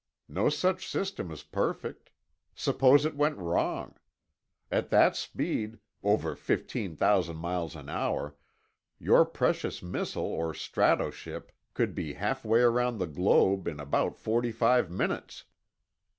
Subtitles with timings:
[0.27, 2.09] No such system is perfect.
[2.55, 3.93] Suppose it went wrong.
[4.71, 8.35] At that speed, over fifteen thousand miles an hour,
[8.97, 14.51] your precious missile or strato ship could be halfway around the globe in about forty
[14.51, 15.43] five minutes.